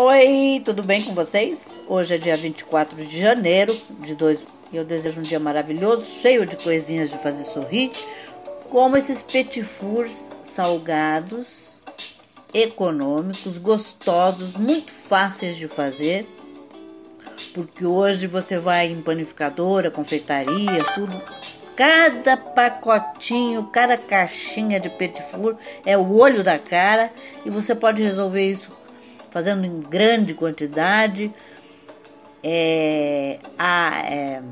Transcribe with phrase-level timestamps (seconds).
[0.00, 1.76] Oi, tudo bem com vocês?
[1.88, 4.38] Hoje é dia 24 de janeiro de dois
[4.72, 7.90] e eu desejo um dia maravilhoso, cheio de coisinhas de fazer sorrir,
[8.70, 11.48] como esses petit fours salgados,
[12.54, 16.24] econômicos, gostosos, muito fáceis de fazer.
[17.52, 21.20] Porque hoje você vai em panificadora, confeitaria, tudo.
[21.74, 27.10] Cada pacotinho, cada caixinha de petit four é o olho da cara
[27.44, 28.78] e você pode resolver isso
[29.30, 31.32] fazendo em grande quantidade,
[32.42, 34.42] é, a, é,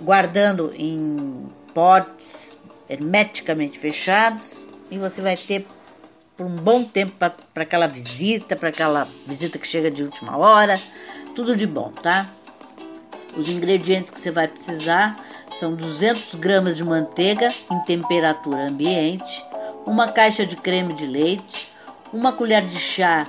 [0.00, 2.58] guardando em potes
[2.88, 5.66] hermeticamente fechados e você vai ter
[6.36, 10.80] por um bom tempo para aquela visita, para aquela visita que chega de última hora,
[11.34, 12.28] tudo de bom, tá?
[13.36, 15.16] Os ingredientes que você vai precisar
[15.58, 19.44] são 200 gramas de manteiga em temperatura ambiente,
[19.86, 21.72] uma caixa de creme de leite,
[22.12, 23.28] uma colher de chá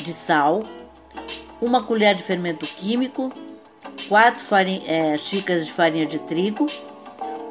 [0.00, 0.64] de sal,
[1.60, 3.32] uma colher de fermento químico,
[4.08, 4.44] quatro
[4.86, 6.66] é, xícaras de farinha de trigo,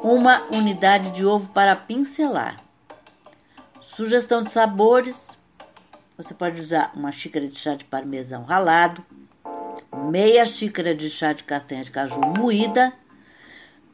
[0.02, 2.62] uma unidade de ovo para pincelar.
[3.80, 5.36] Sugestão de sabores:
[6.16, 9.04] você pode usar uma xícara de chá de parmesão ralado,
[10.10, 12.92] meia xícara de chá de castanha de caju moída,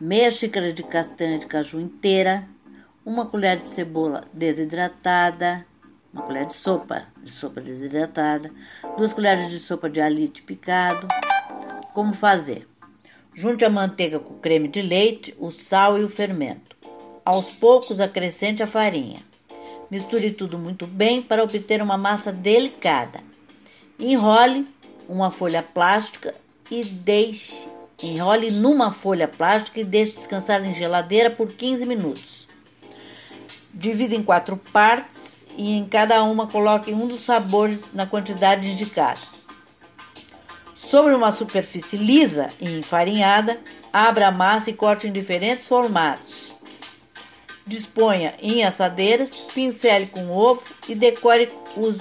[0.01, 2.47] meia xícara de castanha de caju inteira,
[3.05, 5.67] uma colher de cebola desidratada,
[6.13, 8.51] uma colher de sopa de sopa desidratada,
[8.97, 11.07] duas colheres de sopa de alite picado.
[11.95, 12.69] Como fazer?
[13.33, 16.77] Junte a manteiga com o creme de leite, o sal e o fermento.
[17.25, 19.23] Aos poucos acrescente a farinha.
[19.91, 23.21] Misture tudo muito bem para obter uma massa delicada.
[23.99, 24.67] Enrole
[25.09, 26.35] uma folha plástica
[26.71, 27.69] e deixe
[28.03, 32.49] enrole numa folha plástica e deixe descansar em geladeira por 15 minutos.
[33.75, 39.21] Divida em quatro partes e em cada uma coloque um dos sabores na quantidade indicada.
[40.75, 43.61] Sobre uma superfície lisa e enfarinhada,
[43.93, 46.55] abra a massa e corte em diferentes formatos.
[47.67, 51.97] Disponha em assadeiras, pincele com ovo e decore os,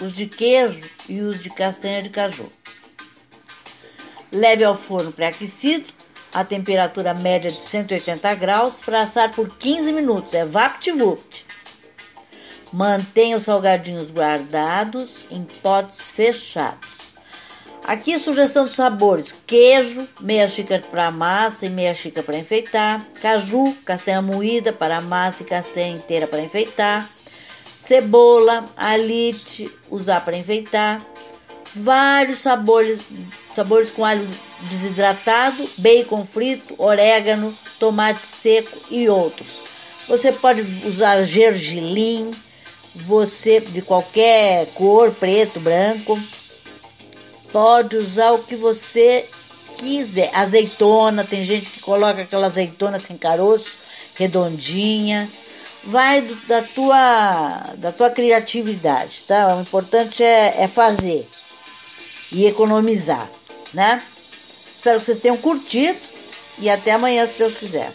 [0.00, 2.50] os de queijo e os de castanha de caju.
[4.32, 5.92] Leve ao forno pré-aquecido
[6.32, 10.32] a temperatura média de 180 graus para assar por 15 minutos.
[10.32, 11.49] É vapt-vupt.
[12.72, 17.10] Mantenha os salgadinhos guardados em potes fechados.
[17.84, 23.74] Aqui sugestão de sabores: queijo, meia xícara para massa e meia xícara para enfeitar, caju,
[23.84, 27.08] castanha moída para massa e castanha inteira para enfeitar,
[27.76, 31.04] cebola, alite, usar para enfeitar,
[31.74, 33.02] vários sabores,
[33.56, 34.28] sabores com alho
[34.68, 39.60] desidratado, bacon frito, orégano, tomate seco e outros.
[40.08, 42.30] Você pode usar gergelim,
[42.94, 46.18] você de qualquer cor, preto, branco,
[47.52, 49.28] pode usar o que você
[49.76, 50.30] quiser.
[50.34, 53.70] Azeitona, tem gente que coloca aquela azeitona sem caroço,
[54.14, 55.30] redondinha.
[55.82, 59.56] Vai do, da tua da tua criatividade, tá?
[59.56, 61.26] O importante é, é fazer
[62.30, 63.30] e economizar,
[63.72, 64.02] né?
[64.74, 65.98] Espero que vocês tenham curtido
[66.58, 67.90] e até amanhã, se Deus quiser.